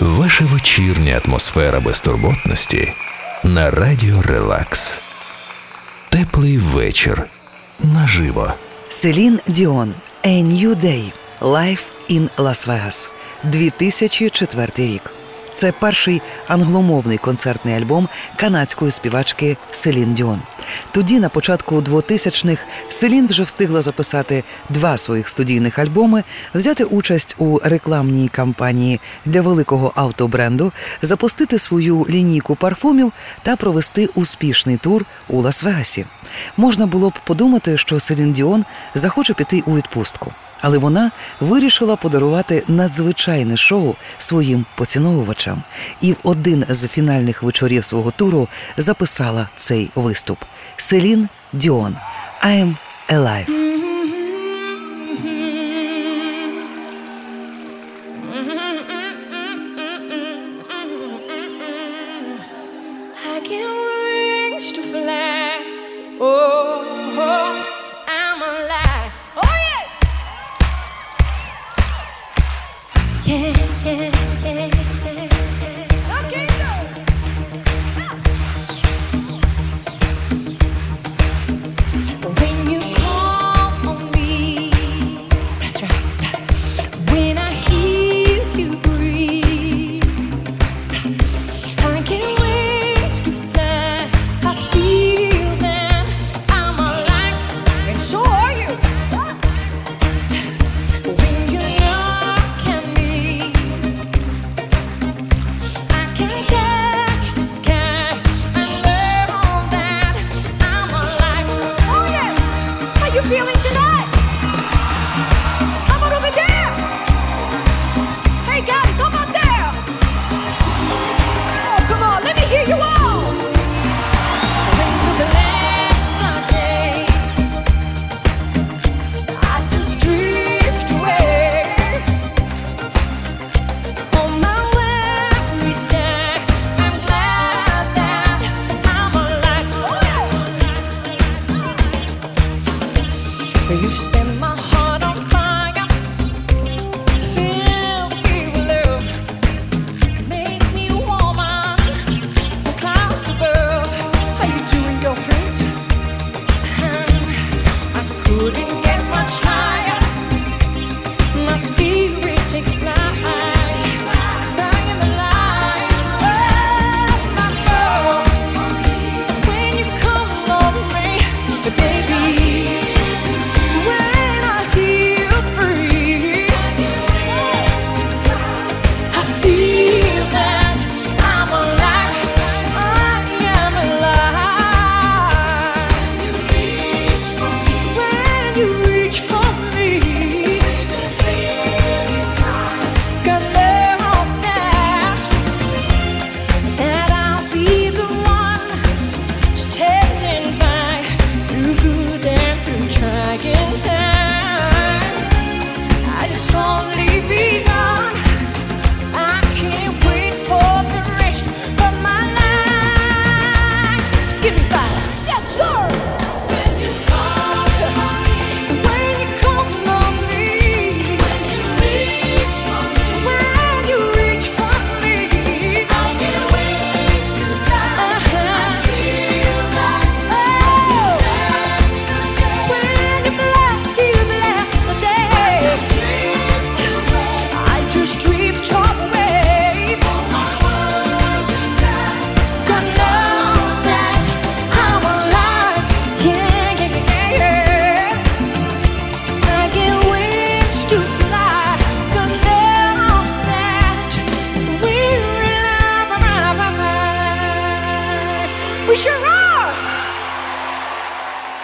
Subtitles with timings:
[0.00, 2.92] Ваша вечірня атмосфера безтурботності
[3.44, 5.00] на радіо Релакс.
[6.08, 7.22] Теплий вечір.
[7.80, 8.54] Наживо.
[8.88, 9.94] Селін Діон
[10.24, 13.10] A New Day Live in Las Vegas
[13.44, 15.02] 2004 рік.
[15.54, 20.40] Це перший англомовний концертний альбом канадської співачки Селін Діон.
[20.92, 26.22] Тоді, на початку 2000-х, Селін вже встигла записати два своїх студійних альбоми,
[26.54, 33.12] взяти участь у рекламній кампанії для великого автобренду, запустити свою лінійку парфумів
[33.42, 36.04] та провести успішний тур у Лас-Вегасі.
[36.56, 40.32] Можна було б подумати, що Селін Діон захоче піти у відпустку.
[40.66, 41.10] Але вона
[41.40, 45.62] вирішила подарувати надзвичайне шоу своїм поціновувачам
[46.00, 50.38] і в один з фінальних вечорів свого туру записала цей виступ.
[50.76, 51.96] Селін Діон
[52.44, 52.74] «I'm
[53.08, 53.63] Alive».
[73.84, 74.10] Yeah,
[74.42, 74.73] yeah,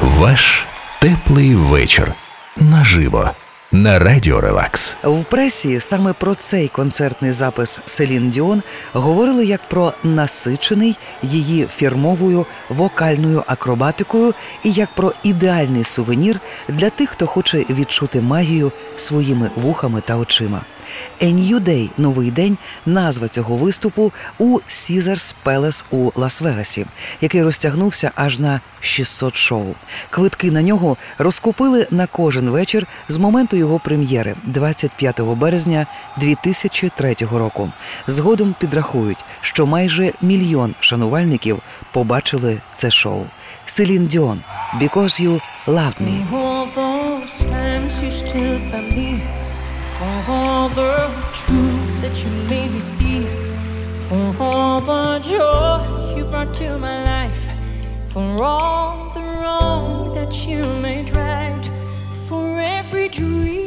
[0.00, 0.66] Ваш
[1.00, 2.12] теплий вечір.
[2.56, 3.30] Наживо.
[3.72, 4.96] На радіо Релакс.
[5.04, 8.62] В пресі саме про цей концертний запис Селін Діон
[8.92, 17.10] говорили як про насичений її фірмовою вокальною акробатикою і як про ідеальний сувенір для тих,
[17.10, 20.60] хто хоче відчути магію своїми вухами та очима.
[21.20, 26.86] «A New Day»– новий день, назва цього виступу у Caesars Palace у Лас-Вегасі,
[27.20, 29.74] який розтягнувся аж на 600 шоу.
[30.10, 35.86] Квитки на нього розкупили на кожен вечір з моменту його прем'єри 25 березня
[36.16, 37.72] 2003 року.
[38.06, 41.62] Згодом підрахують, що майже мільйон шанувальників
[41.92, 43.24] побачили це шоу.
[43.66, 44.40] Селін Діон
[44.80, 46.24] «Because You Loved Me».
[49.98, 53.26] For all the truth that you made me see,
[54.08, 57.48] for all the joy you brought to my life,
[58.08, 61.64] for all the wrong that you made right,
[62.28, 63.63] for every dream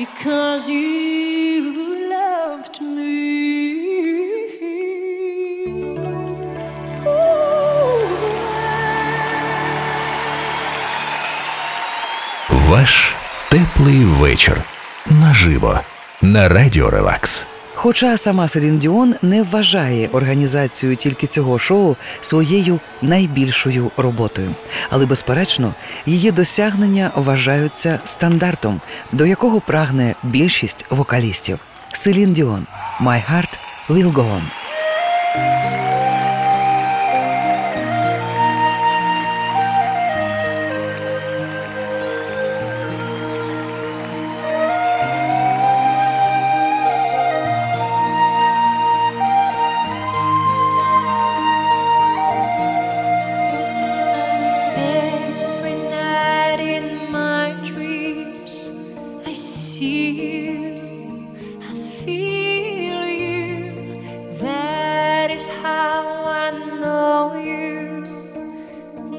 [0.00, 1.00] because you.
[12.70, 13.14] Ваш
[13.48, 14.62] теплий вечір
[15.06, 15.80] наживо
[16.22, 17.46] на радіо Релакс.
[17.82, 24.54] Хоча сама Селін Діон не вважає організацію тільки цього шоу своєю найбільшою роботою,
[24.90, 25.74] але безперечно,
[26.06, 28.80] її досягнення вважаються стандартом,
[29.12, 31.58] до якого прагне більшість вокалістів.
[31.92, 32.66] Селін Діон
[33.00, 34.59] «My Heart Will Go On».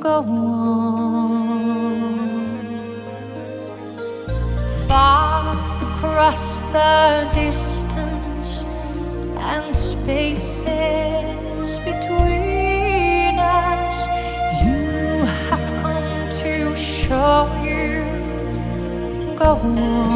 [0.00, 1.28] Go on.
[4.88, 8.64] Far across the distance
[9.36, 10.68] and spaces
[11.80, 14.06] between us,
[14.64, 18.24] you have come to show you.
[19.36, 20.09] Go on.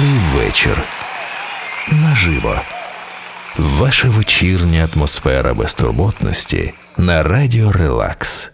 [0.00, 0.82] Теплий вечір.
[1.92, 2.60] Наживо.
[3.58, 8.50] Ваша вечірня атмосфера безтурботності на радіо Релакс.